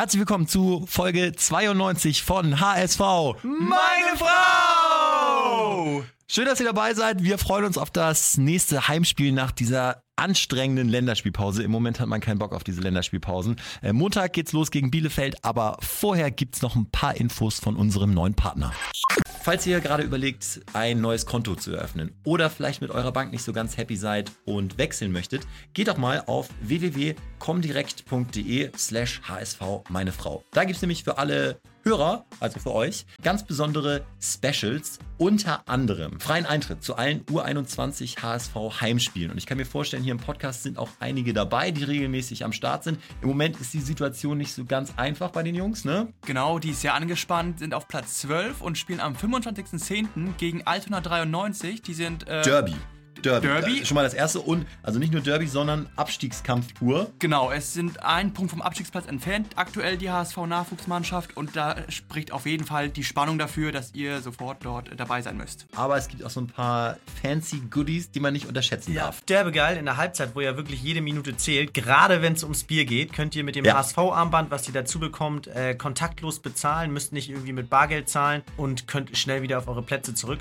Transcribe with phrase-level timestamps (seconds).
[0.00, 3.00] Herzlich willkommen zu Folge 92 von HSV.
[3.42, 6.02] Meine Frau!
[6.26, 7.22] Schön, dass ihr dabei seid.
[7.22, 11.62] Wir freuen uns auf das nächste Heimspiel nach dieser anstrengenden Länderspielpause.
[11.62, 13.56] Im Moment hat man keinen Bock auf diese Länderspielpausen.
[13.82, 18.12] Äh, Montag geht's los gegen Bielefeld, aber vorher gibt's noch ein paar Infos von unserem
[18.12, 18.72] neuen Partner.
[19.42, 23.42] Falls ihr gerade überlegt, ein neues Konto zu eröffnen oder vielleicht mit eurer Bank nicht
[23.42, 30.12] so ganz happy seid und wechseln möchtet, geht doch mal auf www.comdirect.de slash hsv meine
[30.12, 30.44] Frau.
[30.52, 36.46] Da gibt's nämlich für alle Hörer, also für euch, ganz besondere Specials, unter anderem freien
[36.46, 39.30] Eintritt zu allen U21 HSV Heimspielen.
[39.30, 42.52] Und ich kann mir vorstellen, hier im Podcast sind auch einige dabei, die regelmäßig am
[42.52, 42.98] Start sind.
[43.22, 46.12] Im Moment ist die Situation nicht so ganz einfach bei den Jungs, ne?
[46.26, 50.34] Genau, die ist sehr angespannt, sind auf Platz 12 und spielen am 25.10.
[50.36, 51.82] gegen Altona 93.
[51.82, 52.28] Die sind.
[52.28, 52.74] Äh, Derby.
[53.22, 53.46] Derby.
[53.46, 53.84] Derby.
[53.84, 57.10] Schon mal das erste und also nicht nur Derby, sondern Abstiegskampf pur.
[57.18, 62.46] Genau, es sind ein Punkt vom Abstiegsplatz entfernt aktuell die HSV-Nachwuchsmannschaft und da spricht auf
[62.46, 65.66] jeden Fall die Spannung dafür, dass ihr sofort dort dabei sein müsst.
[65.76, 69.22] Aber es gibt auch so ein paar fancy Goodies, die man nicht unterschätzen ja, darf.
[69.22, 72.84] Derbegeil in der Halbzeit, wo ja wirklich jede Minute zählt, gerade wenn es ums Bier
[72.84, 73.74] geht, könnt ihr mit dem ja.
[73.74, 78.86] HSV-Armband, was ihr dazu bekommt, äh, kontaktlos bezahlen, müsst nicht irgendwie mit Bargeld zahlen und
[78.86, 80.40] könnt schnell wieder auf eure Plätze zurück.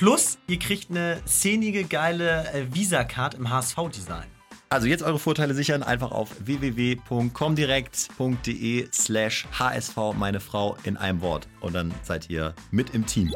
[0.00, 4.24] Plus, ihr kriegt eine szenige, geile äh, Visa-Card im HSV-Design.
[4.70, 11.48] Also jetzt eure Vorteile sichern, einfach auf www.comdirect.de slash hsv meine Frau in einem Wort.
[11.60, 13.30] Und dann seid ihr mit im Team.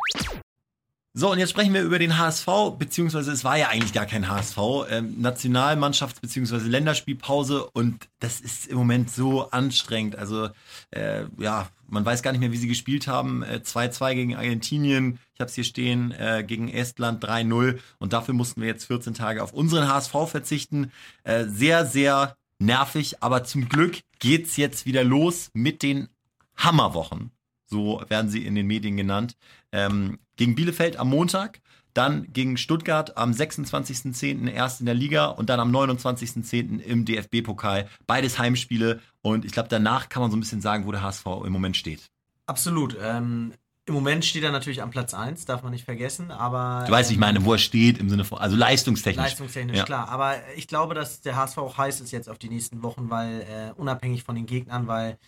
[1.17, 4.29] So, und jetzt sprechen wir über den HSV, beziehungsweise es war ja eigentlich gar kein
[4.29, 4.59] HSV,
[4.91, 10.17] ähm, Nationalmannschafts- beziehungsweise Länderspielpause und das ist im Moment so anstrengend.
[10.17, 10.49] Also,
[10.91, 13.45] äh, ja, man weiß gar nicht mehr, wie sie gespielt haben.
[13.45, 18.35] 2-2 äh, gegen Argentinien, ich habe es hier stehen, äh, gegen Estland 3-0 und dafür
[18.35, 20.91] mussten wir jetzt 14 Tage auf unseren HSV verzichten.
[21.23, 26.09] Äh, sehr, sehr nervig, aber zum Glück geht's jetzt wieder los mit den
[26.57, 27.31] Hammerwochen
[27.67, 29.37] so werden sie in den Medien genannt.
[29.73, 31.61] Ähm, gegen Bielefeld am Montag,
[31.95, 34.51] dann gegen Stuttgart am 26.10.
[34.51, 36.81] erst in der Liga und dann am 29.10.
[36.81, 37.89] im DFB-Pokal.
[38.07, 41.27] Beides Heimspiele und ich glaube, danach kann man so ein bisschen sagen, wo der HSV
[41.45, 42.11] im Moment steht.
[42.47, 42.97] Absolut.
[43.01, 43.53] Ähm,
[43.87, 46.85] Im Moment steht er natürlich am Platz 1, darf man nicht vergessen, aber.
[46.87, 49.23] Du weißt, ähm, ich meine, wo er steht im Sinne von, also leistungstechnisch.
[49.23, 49.85] Leistungstechnisch, ja.
[49.85, 50.09] klar.
[50.09, 53.43] Aber ich glaube, dass der HSV auch heiß ist jetzt auf die nächsten Wochen, weil
[53.43, 55.19] äh, unabhängig von den Gegnern, weil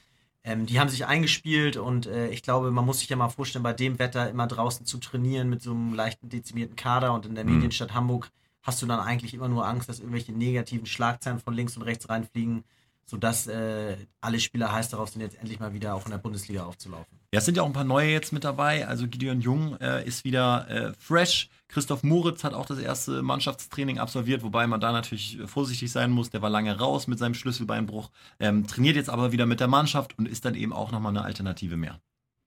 [0.47, 3.65] ähm, die haben sich eingespielt und äh, ich glaube, man muss sich ja mal vorstellen,
[3.65, 7.35] bei dem Wetter immer draußen zu trainieren mit so einem leichten dezimierten Kader und in
[7.35, 7.57] der mhm.
[7.57, 8.31] Medienstadt Hamburg
[8.63, 12.09] hast du dann eigentlich immer nur Angst, dass irgendwelche negativen Schlagzeilen von links und rechts
[12.09, 12.63] reinfliegen
[13.07, 16.65] sodass äh, alle Spieler heiß darauf sind, jetzt endlich mal wieder auch in der Bundesliga
[16.65, 17.19] aufzulaufen.
[17.33, 18.87] Ja, es sind ja auch ein paar neue jetzt mit dabei.
[18.87, 21.49] Also Gideon Jung äh, ist wieder äh, fresh.
[21.69, 26.31] Christoph Moritz hat auch das erste Mannschaftstraining absolviert, wobei man da natürlich vorsichtig sein muss.
[26.31, 30.19] Der war lange raus mit seinem Schlüsselbeinbruch, ähm, trainiert jetzt aber wieder mit der Mannschaft
[30.19, 32.01] und ist dann eben auch nochmal eine Alternative mehr.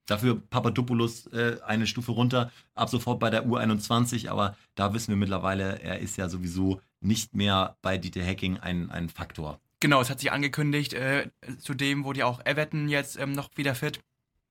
[0.06, 5.16] Dafür Papadopoulos äh, eine Stufe runter, ab sofort bei der U21, aber da wissen wir
[5.16, 9.60] mittlerweile, er ist ja sowieso nicht mehr bei Dieter Hacking ein, ein Faktor.
[9.80, 10.92] Genau, es hat sich angekündigt.
[10.92, 14.00] Äh, zudem wurde ja auch Everton jetzt ähm, noch wieder fit.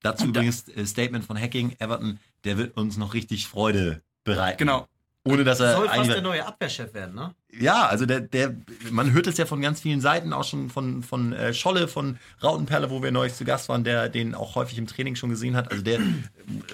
[0.02, 1.76] Dazu Und übrigens da äh, Statement von Hacking.
[1.78, 4.58] Everton, der wird uns noch richtig Freude bereiten.
[4.58, 4.88] Genau.
[5.24, 5.76] Ohne dass er.
[5.76, 7.34] Soll fast der neue Abwehrchef werden, ne?
[7.52, 8.56] Ja, also der, der,
[8.90, 12.18] man hört es ja von ganz vielen Seiten, auch schon von, von äh, Scholle, von
[12.42, 15.56] Rautenperle, wo wir neulich zu Gast waren, der den auch häufig im Training schon gesehen
[15.56, 15.70] hat.
[15.70, 16.00] Also der,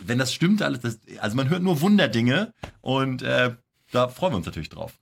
[0.05, 2.53] wenn das stimmt, alles, das, also man hört nur Wunderdinge
[2.83, 3.55] und äh,
[3.91, 4.93] da freuen wir uns natürlich drauf.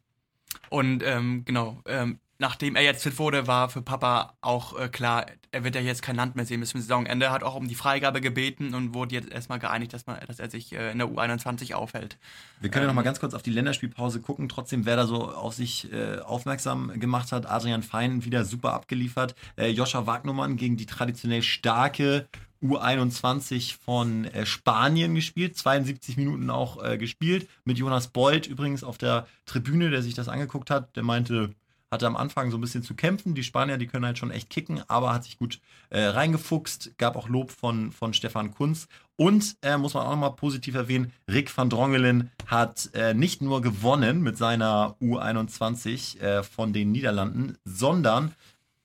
[0.71, 5.27] Und ähm, genau, ähm, nachdem er jetzt fit wurde, war für Papa auch äh, klar,
[5.53, 7.27] er wird ja jetzt kein Land mehr sehen bis zum Saisonende.
[7.27, 10.41] Er hat auch um die Freigabe gebeten und wurde jetzt erstmal geeinigt, dass, man, dass
[10.41, 12.19] er sich äh, in der U21 aufhält.
[12.61, 14.49] Wir können ähm, ja noch mal ganz kurz auf die Länderspielpause gucken.
[14.49, 19.34] Trotzdem, wer da so auf sich äh, aufmerksam gemacht hat, Adrian Fein wieder super abgeliefert.
[19.56, 22.27] Äh, Joscha Wagnumann gegen die traditionell starke
[22.65, 28.99] U21 von äh, Spanien gespielt, 72 Minuten auch äh, gespielt, mit Jonas Bold übrigens auf
[28.99, 31.55] der Tribüne, der sich das angeguckt hat, der meinte,
[31.94, 33.34] hatte am Anfang so ein bisschen zu kämpfen.
[33.34, 35.60] Die Spanier, die können halt schon echt kicken, aber hat sich gut
[35.91, 36.99] äh, reingefuchst.
[36.99, 38.89] Gab auch Lob von, von Stefan Kunz.
[39.16, 43.63] Und äh, muss man auch nochmal positiv erwähnen, Rick van Drongelen hat äh, nicht nur
[43.63, 48.34] gewonnen mit seiner U21 äh, von den Niederlanden, sondern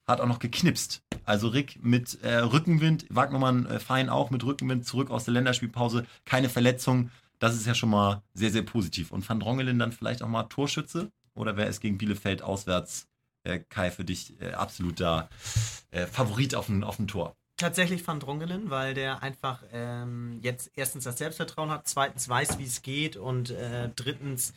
[0.08, 1.02] hat auch noch geknipst.
[1.26, 6.06] Also Rick mit äh, Rückenwind, Wagnermann äh, fein auch mit Rückenwind zurück aus der Länderspielpause,
[6.26, 7.10] keine Verletzung.
[7.40, 9.12] Das ist ja schon mal sehr, sehr positiv.
[9.12, 13.08] Und Van Drongelen dann vielleicht auch mal Torschütze oder wer ist gegen Bielefeld auswärts,
[13.44, 15.30] äh, Kai, für dich äh, absoluter
[15.92, 17.36] äh, Favorit auf ein, auf Tor?
[17.58, 22.64] Tatsächlich Van Drongelen, weil der einfach ähm, jetzt erstens das Selbstvertrauen hat, zweitens weiß, wie
[22.64, 24.54] es geht und äh, drittens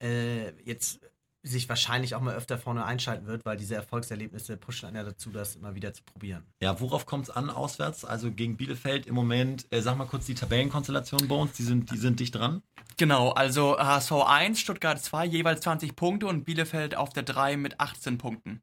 [0.00, 1.00] äh, jetzt
[1.46, 5.30] sich wahrscheinlich auch mal öfter vorne einschalten wird, weil diese Erfolgserlebnisse pushen einen ja dazu,
[5.30, 6.44] das immer wieder zu probieren.
[6.60, 8.04] Ja, worauf kommt es an auswärts?
[8.04, 11.90] Also gegen Bielefeld im Moment, äh, sag mal kurz die Tabellenkonstellation bei uns, die sind,
[11.90, 12.62] die sind dicht dran.
[12.96, 17.78] Genau, also HSV 1, Stuttgart 2, jeweils 20 Punkte und Bielefeld auf der 3 mit
[17.80, 18.62] 18 Punkten.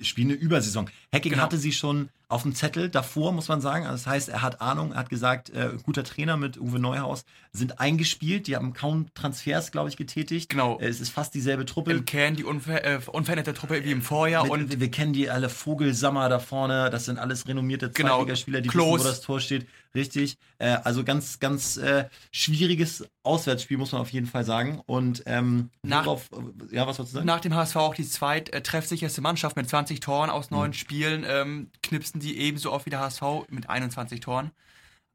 [0.00, 0.88] Spielen eine Übersaison.
[1.12, 1.42] Hacking Genau.
[1.42, 3.84] hatte sie schon auf dem Zettel davor, muss man sagen.
[3.86, 7.24] Also das heißt, er hat Ahnung, er hat gesagt, äh, guter Trainer mit Uwe Neuhaus,
[7.52, 10.48] sind eingespielt, die haben kaum Transfers, glaube ich, getätigt.
[10.48, 10.78] Genau.
[10.80, 11.92] Äh, Es ist fast dieselbe Truppe.
[11.92, 15.12] Im Kern die unver äh, unveränderte Truppe wie im Vorjahr wir, und wir, wir kennen
[15.12, 18.16] die alle, Vogelsammer da vorne, das sind alles renommierte Genau.
[18.16, 18.94] Zweitligaspieler, die Klos.
[18.94, 19.66] wissen, wo das Tor steht.
[19.94, 20.36] Richtig.
[20.58, 24.82] Äh, also ganz, ganz äh, schwieriges Auswärtsspiel, muss man auf jeden Fall sagen.
[24.86, 26.28] Und ähm, Nach- worauf,
[26.70, 27.26] ja, was wolltest du sagen?
[27.26, 30.56] nach dem HSV auch die zweitreffsicherste Mannschaft mit 20 Toren aus Mhm.
[30.56, 34.50] neun Spielen, ähm, knipsen die ebenso oft wie der HSV mit 21 Toren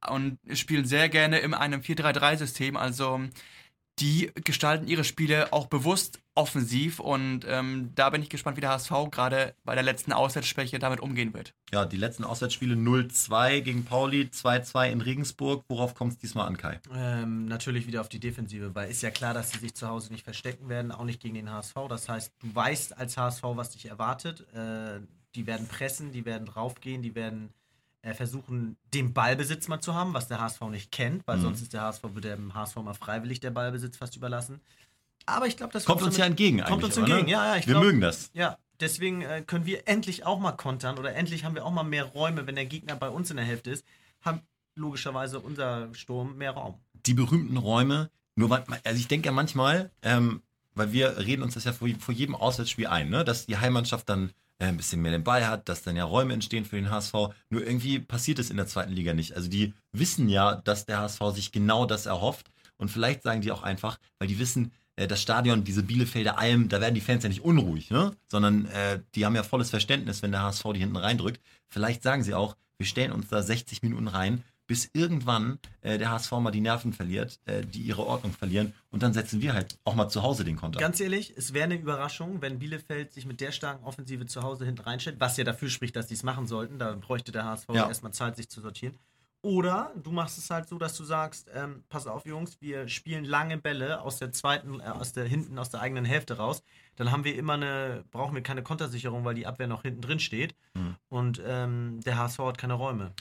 [0.10, 3.22] und spielen sehr gerne in einem 4-3-3-System, also
[4.00, 8.72] die gestalten ihre Spiele auch bewusst offensiv und ähm, da bin ich gespannt, wie der
[8.72, 11.54] HSV gerade bei der letzten Auswärtsschwäche damit umgehen wird.
[11.72, 15.64] Ja, die letzten Auswärtsspiele 0-2 gegen Pauli, 2-2 in Regensburg.
[15.68, 16.80] Worauf kommt es diesmal an, Kai?
[16.96, 20.12] Ähm, natürlich wieder auf die Defensive, weil ist ja klar, dass sie sich zu Hause
[20.14, 21.76] nicht verstecken werden, auch nicht gegen den HSV.
[21.90, 24.48] Das heißt, du weißt als HSV, was dich erwartet.
[24.54, 25.02] Äh,
[25.36, 27.50] die werden pressen, die werden draufgehen, die werden
[28.04, 31.42] äh, versuchen, den Ballbesitz mal zu haben, was der HSV nicht kennt, weil Mhm.
[31.44, 34.60] sonst ist der HSV, wird dem HSV mal freiwillig der Ballbesitz fast überlassen.
[35.28, 37.32] Aber ich glaube, das Kommt uns so ja entgegen Kommt uns entgegen, ne?
[37.32, 37.56] ja, ja.
[37.58, 38.32] Ich Wir glaub- mögen das.
[38.34, 41.84] Ja, deswegen äh, können wir endlich auch mal kontern oder endlich haben wir auch mal
[41.84, 43.86] mehr Räume, wenn der Gegner bei uns in der Hälfte ist,
[44.24, 44.42] haben
[44.76, 46.80] logischerweise unser Sturm mehr Raum.
[47.06, 50.42] Die berühmten Räume, nur weil, also ich denke ja manchmal, ähm,
[50.74, 53.24] weil wir reden uns das ja vor, vor jedem Auswärtsspiel ein, ne?
[53.24, 54.32] dass die Heimmannschaft dann
[54.68, 57.14] ein bisschen mehr den Ball hat, dass dann ja Räume entstehen für den HSV.
[57.50, 59.36] Nur irgendwie passiert es in der zweiten Liga nicht.
[59.36, 62.52] Also die wissen ja, dass der HSV sich genau das erhofft.
[62.78, 66.70] Und vielleicht sagen die auch einfach, weil die wissen, äh, das Stadion, diese Bielefelder Alm,
[66.70, 68.16] da werden die Fans ja nicht unruhig, ne?
[68.28, 71.42] sondern äh, die haben ja volles Verständnis, wenn der HSV die hinten reindrückt.
[71.68, 76.12] Vielleicht sagen sie auch, wir stellen uns da 60 Minuten rein, bis irgendwann äh, der
[76.12, 79.78] HSV mal die Nerven verliert, äh, die ihre Ordnung verlieren und dann setzen wir halt
[79.84, 80.80] auch mal zu Hause den Konter.
[80.80, 84.64] Ganz ehrlich, es wäre eine Überraschung, wenn Bielefeld sich mit der starken Offensive zu Hause
[84.64, 86.80] hinten reinstellt, was ja dafür spricht, dass die es machen sollten.
[86.80, 87.90] Da bräuchte der HSV Ja.
[87.90, 88.96] erstmal Zeit, sich zu sortieren.
[89.42, 93.26] Oder du machst es halt so, dass du sagst, ähm, pass auf, Jungs, wir spielen
[93.26, 96.64] lange Bälle aus der zweiten, äh, aus der hinten, aus der eigenen Hälfte raus.
[96.96, 100.20] Dann haben wir immer eine, brauchen wir keine Kontersicherung, weil die Abwehr noch hinten drin
[100.20, 100.56] steht.
[100.76, 100.96] Mhm.
[101.10, 103.12] Und ähm, der HSV hat keine Räume.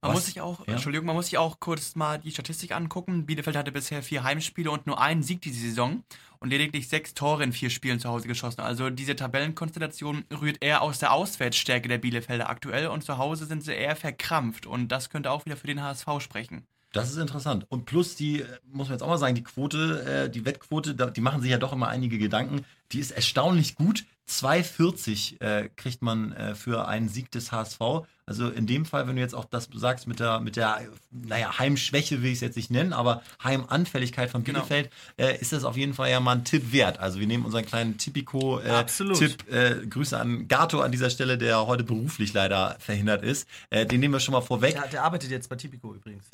[0.00, 0.18] Man Was?
[0.18, 0.74] muss sich auch, Ja.
[0.74, 3.26] Entschuldigung, man muss sich auch kurz mal die Statistik angucken.
[3.26, 6.04] Bielefeld hatte bisher vier Heimspiele und nur einen Sieg diese Saison
[6.38, 8.60] und lediglich sechs Tore in vier Spielen zu Hause geschossen.
[8.60, 13.64] Also diese Tabellenkonstellation rührt eher aus der Auswärtsstärke der Bielefelder aktuell und zu Hause sind
[13.64, 16.64] sie eher verkrampft und das könnte auch wieder für den HSV sprechen.
[16.92, 17.66] Das ist interessant.
[17.68, 20.94] Und plus die, äh, muss man jetzt auch mal sagen, die Quote, äh, die Wettquote,
[20.94, 22.64] die machen sich ja doch immer einige Gedanken.
[22.92, 24.06] Die ist erstaunlich gut.
[24.28, 27.80] 2,40 äh, kriegt man für einen Sieg des HSV.
[28.28, 30.80] Also in dem Fall, wenn du jetzt auch das sagst mit der, mit der,
[31.10, 34.60] naja, Heimschwäche will ich es jetzt nicht nennen, aber Heimanfälligkeit von Genau.
[34.60, 37.00] Bielefeld, äh, ist das auf jeden Fall ja mal ein Tipp wert.
[37.00, 37.96] Also wir nehmen unseren kleinen.
[37.96, 39.50] Tipico-Tipp.
[39.50, 43.48] Äh, Grüße an Gato an dieser Stelle, der heute beruflich leider verhindert ist.
[43.70, 44.74] Äh, den nehmen wir schon mal vorweg.
[44.74, 46.24] Der, der arbeitet jetzt bei Tipico übrigens.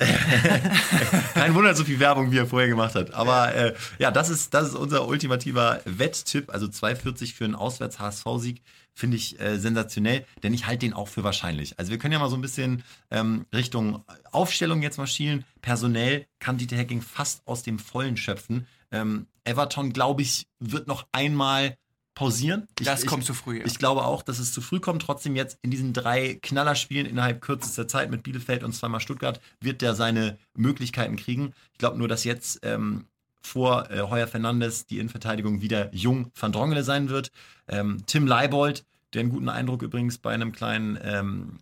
[1.33, 3.13] Kein Wunder, so viel Werbung, wie er vorher gemacht hat.
[3.13, 6.53] Aber äh, ja, das ist, das ist unser ultimativer Wetttipp.
[6.53, 8.61] Also 2,40 für einen Auswärts-HSV-Sieg
[8.95, 11.77] finde ich äh, sensationell, denn ich halte den auch für wahrscheinlich.
[11.77, 15.43] Also wir können ja mal so ein bisschen ähm, Richtung Aufstellung jetzt mal schielen.
[15.61, 18.65] Personell kann Dieter Hecking fast aus dem Vollen schöpfen.
[18.91, 21.77] Ähm, Everton, glaube ich, wird noch einmal
[22.15, 22.67] pausieren.
[22.79, 23.59] Ich, Das ich, kommt zu früh.
[23.59, 23.65] Ja.
[23.65, 25.01] ich glaube auch, dass es zu früh kommt.
[25.01, 29.81] Trotzdem jetzt in diesen drei Knallerspielen innerhalb kürzester Zeit mit Bielefeld und zweimal Stuttgart wird
[29.81, 31.53] der seine Möglichkeiten kriegen.
[31.73, 33.05] Ich glaube nur, dass jetzt ähm,
[33.45, 37.31] vor äh, Heuer Fernandes die Innenverteidigung wieder jung Van Drongele sein wird.
[37.67, 41.59] Ähm, Tim Leibold, der einen guten Eindruck übrigens bei einem kleinen ähm,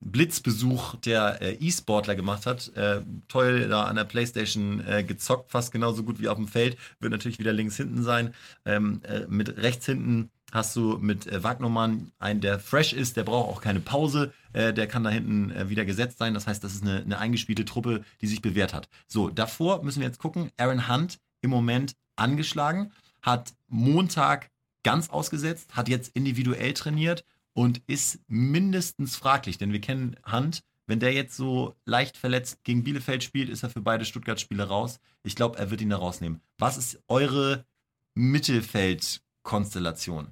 [0.00, 2.74] Blitzbesuch der äh, E-Sportler gemacht hat.
[2.76, 6.76] Äh, toll da an der Playstation äh, gezockt, fast genauso gut wie auf dem Feld.
[7.00, 8.34] Wird natürlich wieder links hinten sein.
[8.64, 13.24] Ähm, äh, mit rechts hinten hast du mit äh, Wagnermann einen, der fresh ist, der
[13.24, 14.32] braucht auch keine Pause.
[14.52, 16.34] Äh, der kann da hinten äh, wieder gesetzt sein.
[16.34, 18.88] Das heißt, das ist eine, eine eingespielte Truppe, die sich bewährt hat.
[19.06, 20.50] So, davor müssen wir jetzt gucken.
[20.56, 24.50] Aaron Hunt im Moment angeschlagen, hat Montag
[24.92, 30.62] ganz ausgesetzt, hat jetzt individuell trainiert und ist mindestens fraglich, denn wir kennen Hunt.
[30.86, 35.00] Wenn der jetzt so leicht verletzt gegen Bielefeld spielt, ist er für beide Stuttgart-Spiele raus.
[35.22, 36.40] Ich glaube, er wird ihn da rausnehmen.
[36.56, 37.66] Was ist eure
[38.14, 40.28] Mittelfeld-Konstellation?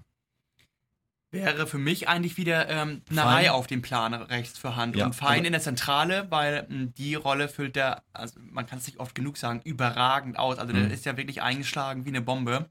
[1.30, 3.02] Wäre für mich eigentlich wieder ähm.
[3.10, 6.66] Reihe auf dem Plan rechts für Hand Ja, und Fein also- in der Zentrale, weil
[6.68, 10.58] mh, die Rolle füllt der, also man kann es nicht oft genug sagen, überragend aus.
[10.58, 10.84] Also Mhm.
[10.84, 12.66] der ist ja wirklich eingeschlagen wie eine Bombe.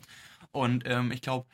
[0.52, 1.46] Und ähm, ich glaube,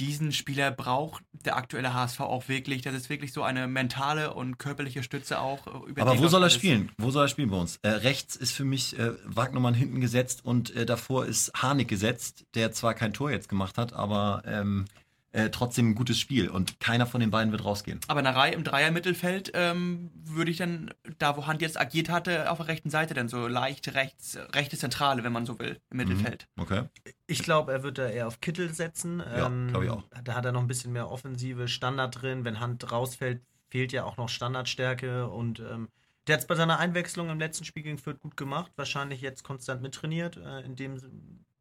[0.00, 2.82] diesen Spieler braucht der aktuelle HSV auch wirklich.
[2.82, 5.66] Das ist wirklich so eine mentale und körperliche Stütze auch.
[5.66, 6.90] Äh, Aber wo soll er spielen?
[6.96, 7.78] Wo soll er spielen bei uns?
[7.82, 12.46] Äh, rechts ist für mich äh, Wagnermann hinten gesetzt und äh, davor ist Harnik gesetzt,
[12.54, 14.86] der zwar kein Tor jetzt gemacht hat, aber ähm,
[15.32, 18.00] äh, trotzdem ein gutes Spiel und keiner von den beiden wird rausgehen.
[18.08, 22.50] Aber eine Reihe im Dreier-Mittelfeld ähm, würde ich dann, da wo Hand jetzt agiert hatte,
[22.50, 25.98] auf der rechten Seite dann so leicht rechts, rechte Zentrale, wenn man so will, im
[25.98, 26.04] mhm.
[26.04, 26.48] Mittelfeld.
[26.58, 26.84] Okay.
[27.26, 29.20] Ich glaube, er wird da eher auf Kittel setzen.
[29.20, 30.04] Ja, ähm, glaube ich auch.
[30.24, 32.44] Da hat er noch ein bisschen mehr offensive Standard drin.
[32.44, 35.88] Wenn Hand rausfällt, fehlt ja auch noch Standardstärke und ähm,
[36.26, 38.72] der hat es bei seiner Einwechslung im letzten Spiel gegen Fürth gut gemacht.
[38.76, 40.98] Wahrscheinlich jetzt konstant mittrainiert, äh, indem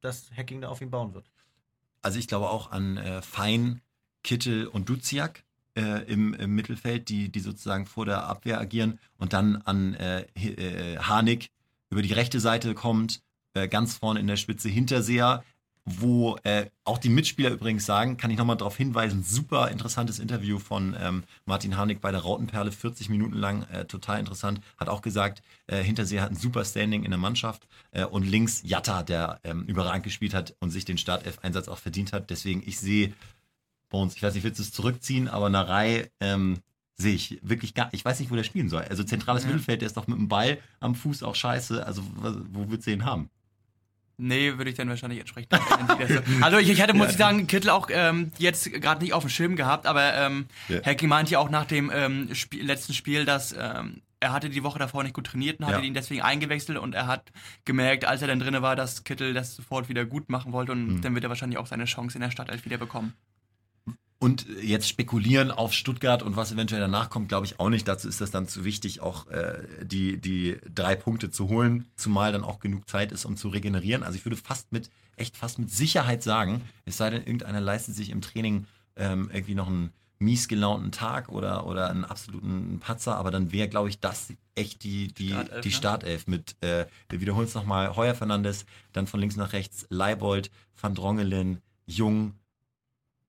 [0.02, 1.30] das Hacking da auf ihn bauen wird
[2.02, 3.82] also ich glaube auch an äh, Fein,
[4.24, 5.44] Kittel und Duziak
[5.76, 10.26] äh, im, im, Mittelfeld, die, die sozusagen vor der Abwehr agieren und dann an äh,
[10.36, 11.50] äh Harnik
[11.90, 13.22] über die rechte Seite kommt,
[13.54, 15.44] äh, ganz vorne in der Spitze Hinterseher,
[15.98, 20.60] wo äh, auch die Mitspieler übrigens sagen, kann ich nochmal darauf hinweisen, super interessantes Interview
[20.60, 25.02] von ähm, Martin Harnik bei der Rautenperle, 40 Minuten lang, äh, total interessant, hat auch
[25.02, 29.40] gesagt, äh, Hinterseher hat ein super Standing in der Mannschaft äh, und links Jatta, der
[29.44, 32.30] ähm, überragend gespielt hat und sich den Startelf-Einsatz auch verdient hat.
[32.30, 33.14] Deswegen, ich sehe
[33.90, 36.60] bei uns, ich weiß nicht, willst du es zurückziehen, aber Narei ähm,
[36.96, 38.84] sehe ich wirklich gar ich weiß nicht, wo der spielen soll.
[38.84, 39.50] Also zentrales ja.
[39.50, 42.04] Mittelfeld, der ist doch mit dem Ball am Fuß auch scheiße, also
[42.52, 43.30] wo wird sie ihn haben?
[44.22, 45.54] Nee, würde ich dann wahrscheinlich entsprechend.
[46.42, 49.30] also ich, ich hatte, muss ich sagen, Kittel auch ähm, jetzt gerade nicht auf dem
[49.30, 50.82] Schirm gehabt, aber ähm, ja.
[50.84, 54.62] Hacking meinte ja auch nach dem ähm, Spiel, letzten Spiel, dass ähm, er hatte die
[54.64, 55.86] Woche davor nicht gut trainiert und hatte ja.
[55.86, 57.32] ihn deswegen eingewechselt und er hat
[57.64, 60.88] gemerkt, als er dann drinne war, dass Kittel das sofort wieder gut machen wollte und
[60.88, 61.02] mhm.
[61.02, 63.14] dann wird er wahrscheinlich auch seine Chance in der Stadt wieder bekommen.
[64.22, 67.88] Und jetzt spekulieren auf Stuttgart und was eventuell danach kommt, glaube ich auch nicht.
[67.88, 72.34] Dazu ist das dann zu wichtig, auch äh, die, die drei Punkte zu holen, zumal
[72.34, 74.04] dann auch genug Zeit ist, um zu regenerieren.
[74.04, 77.96] Also ich würde fast mit, echt fast mit Sicherheit sagen, es sei denn, irgendeiner leistet
[77.96, 83.16] sich im Training ähm, irgendwie noch einen mies gelaunten Tag oder, oder einen absoluten Patzer,
[83.16, 85.74] aber dann wäre, glaube ich, das echt die, die Startelf, die ne?
[85.74, 90.52] Startelf mit, äh, wir wiederholen es nochmal, Heuer Fernandes, dann von links nach rechts Leibold,
[90.80, 92.34] Van Drongelen, Jung,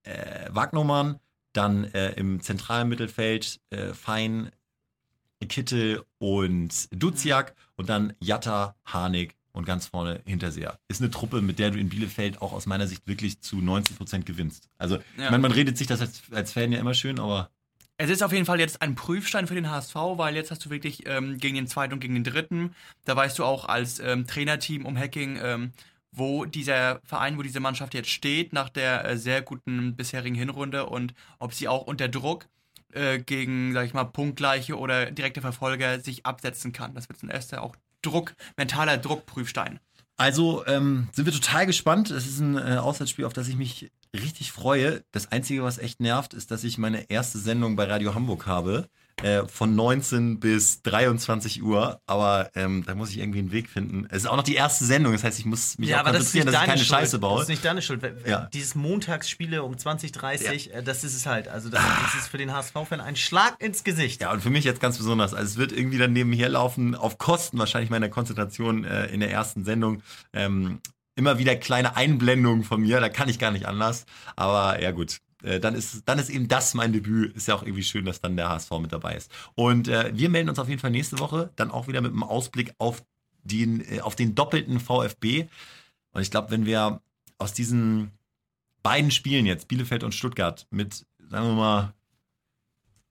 [0.05, 1.19] äh, Wagnummern,
[1.53, 4.51] dann äh, im zentralen Mittelfeld äh, Fein,
[5.49, 10.79] Kittel und Duziak und dann Jatta, Harnik und ganz vorne Hinterseher.
[10.89, 13.97] Ist eine Truppe, mit der du in Bielefeld auch aus meiner Sicht wirklich zu 90
[13.97, 14.69] Prozent gewinnst.
[14.79, 15.03] Also, ja.
[15.17, 17.51] ich meine, man redet sich das als, als Fan ja immer schön, aber
[18.03, 20.71] es ist auf jeden Fall jetzt ein Prüfstein für den HSV, weil jetzt hast du
[20.71, 24.27] wirklich ähm, gegen den zweiten und gegen den dritten, da weißt du auch als ähm,
[24.27, 25.73] Trainerteam um Hacking, ähm,
[26.13, 30.87] wo dieser Verein, wo diese Mannschaft jetzt steht, nach der äh, sehr guten bisherigen Hinrunde
[30.87, 32.47] und ob sie auch unter Druck
[32.93, 36.95] äh, gegen, sag ich mal, punktgleiche oder direkte Verfolger sich absetzen kann.
[36.95, 39.79] Das wird ein erster auch Druck, mentaler Druckprüfstein.
[40.17, 42.11] Also ähm, sind wir total gespannt.
[42.11, 45.03] Es ist ein äh, Auswärtsspiel, auf das ich mich richtig freue.
[45.13, 48.89] Das Einzige, was echt nervt, ist, dass ich meine erste Sendung bei Radio Hamburg habe
[49.23, 54.07] äh, von 19 bis 23 Uhr, aber ähm, da muss ich irgendwie einen Weg finden.
[54.11, 56.47] Es ist auch noch die erste Sendung, das heißt, ich muss mich ja, auch konzentrieren,
[56.47, 57.01] das dass ich keine Schuld.
[57.01, 57.35] Scheiße baue.
[57.35, 58.03] Das ist nicht deine Schuld.
[58.27, 58.49] Ja.
[58.53, 60.79] Dieses Montagsspiele um 20.30 ja.
[60.79, 61.49] äh, das ist es halt.
[61.49, 64.23] Also das, das ist für den HSV-Fan ein Schlag ins Gesicht.
[64.23, 65.35] Ja, und für mich jetzt ganz besonders.
[65.35, 69.31] Also es wird irgendwie dann nebenher laufen, auf Kosten wahrscheinlich meiner Konzentration äh, in der
[69.31, 70.03] ersten Sendung.
[70.33, 70.81] Ähm,
[71.17, 74.07] immer wieder kleine Einblendungen von mir, da kann ich gar nicht anders.
[74.37, 77.37] Aber ja gut, äh, dann, ist, dann ist eben das mein Debüt.
[77.37, 79.31] Ist ja auch irgendwie schön, dass dann der HSV mit dabei ist.
[79.55, 82.23] Und äh, wir melden uns auf jeden Fall nächste Woche, dann auch wieder mit einem
[82.23, 83.03] Ausblick auf
[83.43, 85.49] den, äh, auf den doppelten VfB.
[86.13, 87.01] Und ich glaube, wenn wir
[87.39, 88.11] aus diesen
[88.83, 91.95] beiden Spielen jetzt, Bielefeld und Stuttgart, mit, sagen wir mal,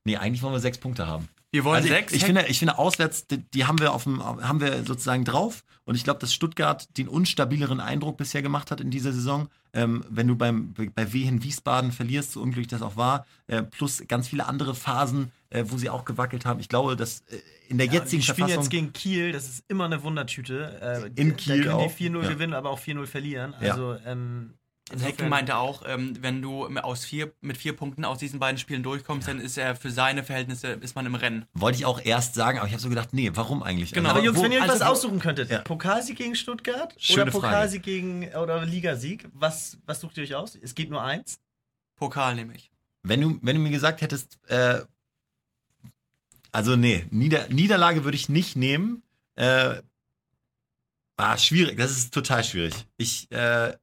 [0.04, 1.28] nee, eigentlich wollen wir sechs Punkte haben.
[1.52, 2.14] Wir wollen also sechs.
[2.14, 5.26] Ich, ich, finde, ich finde auswärts, die, die, haben wir auf dem, haben wir sozusagen
[5.26, 5.64] drauf.
[5.84, 9.50] Und ich glaube, dass Stuttgart den unstabileren Eindruck bisher gemacht hat in dieser Saison.
[9.74, 14.04] Ähm, wenn du beim, bei Wehen Wiesbaden verlierst, so unglücklich das auch war, äh, plus
[14.08, 16.60] ganz viele andere Phasen, äh, wo sie auch gewackelt haben.
[16.60, 19.64] Ich glaube, dass äh, in der ja, jetzigen die spielen jetzt gegen Kiel, das ist
[19.68, 21.12] immer eine Wundertüte.
[21.16, 22.30] Äh, in Kiel da können die 4-0 ja.
[22.30, 23.56] gewinnen, aber auch 4-0 verlieren.
[23.56, 24.00] Also ja.
[24.06, 24.54] ähm,
[24.98, 28.84] Hecken meinte auch, ähm, wenn du aus vier, mit vier Punkten aus diesen beiden Spielen
[28.84, 29.34] durchkommst, ja.
[29.34, 31.46] dann ist er für seine Verhältnisse ist man im Rennen.
[31.54, 33.92] Wollte ich auch erst sagen, aber ich habe so gedacht, nee, warum eigentlich?
[33.92, 34.10] Genau.
[34.10, 35.62] Also, aber Jungs, wo, wenn ihr euch also, was aussuchen könntet, ja.
[35.62, 37.96] Pokalsieg gegen Stuttgart Schöne oder Pokalsieg Frage.
[37.96, 40.58] gegen oder Ligasieg, was, was sucht ihr euch aus?
[40.62, 41.40] Es geht nur eins.
[41.96, 42.72] Pokal nehme ich.
[43.04, 44.82] Wenn du, wenn du mir gesagt hättest, äh,
[46.52, 49.04] also nee, Nieder Niederlage würde ich nicht nehmen.
[49.36, 49.82] Äh,
[51.18, 52.74] ah, schwierig, das ist total schwierig.
[52.98, 53.74] Ich, äh,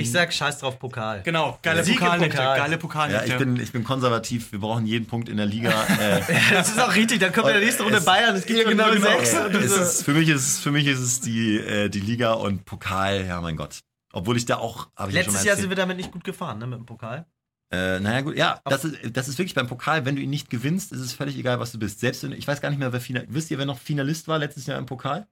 [0.00, 1.22] ich sag scheiß drauf Pokal.
[1.22, 2.58] Genau, geile Pokalnette, Pokal.
[2.58, 3.26] geile Pokalnette.
[3.26, 5.70] Ja, ich bin, ich bin konservativ, wir brauchen jeden Punkt in der Liga.
[6.00, 6.22] Äh.
[6.52, 8.68] das ist auch richtig, dann kommt in der nächsten Runde es, Bayern, es gibt ja,
[8.68, 9.34] genau, sechs.
[9.34, 13.40] Ist, für, mich ist, für mich ist es die, äh, die Liga und Pokal, ja
[13.40, 13.80] mein Gott.
[14.12, 16.58] Obwohl ich da auch, habe ich Letztes mal Jahr sind wir damit nicht gut gefahren,
[16.58, 17.26] ne, mit dem Pokal.
[17.72, 20.50] Äh, naja, gut, ja, das ist, das ist wirklich beim Pokal, wenn du ihn nicht
[20.50, 22.00] gewinnst, ist es völlig egal, was du bist.
[22.00, 24.38] Selbst wenn, ich weiß gar nicht mehr, wer Final, wisst ihr, wer noch Finalist war
[24.38, 25.28] letztes Jahr im Pokal?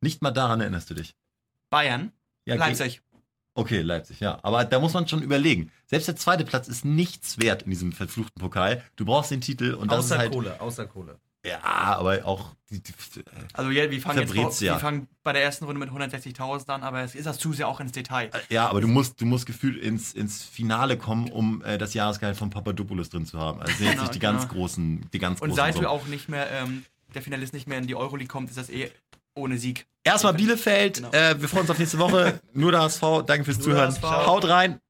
[0.00, 1.16] Nicht mal daran erinnerst du dich.
[1.68, 2.12] Bayern,
[2.46, 3.02] Ja, Leipzig.
[3.54, 4.38] Okay, Leipzig, ja.
[4.42, 5.70] Aber da muss man schon überlegen.
[5.86, 8.82] Selbst der zweite Platz ist nichts wert in diesem verfluchten Pokal.
[8.96, 10.32] Du brauchst den Titel und das außer ist halt.
[10.32, 11.18] Kohle, außer Kohle.
[11.44, 12.54] Ja, aber auch.
[12.68, 12.92] Die, die,
[13.54, 17.00] Also ja, wir fangen jetzt wir fangen bei der ersten Runde mit 160.000 an, aber
[17.02, 18.26] es ist das zu sehr auch ins Detail.
[18.32, 21.94] äh, ja, aber du musst, du musst gefühlt ins, ins Finale kommen, um äh, das
[21.94, 23.60] Jahresgehalt von Papadopoulos drin zu haben.
[23.60, 24.52] Also jetzt Genau, nicht die ganz genau.
[24.52, 25.56] großen, die ganz Und großen.
[25.72, 28.58] seit du auch nicht mehr, ähm, der Finalist nicht mehr in die Euroleague kommt, ist
[28.58, 28.90] das eh
[29.34, 29.86] ohne Sieg.
[30.02, 30.96] Erstmal Bielefeld.
[30.96, 31.10] Genau.
[31.12, 32.40] Äh, wir freuen uns auf nächste Woche.
[32.52, 33.02] Nur der HSV.
[33.26, 34.02] Danke fürs Nur Zuhören.
[34.02, 34.80] Haut rein.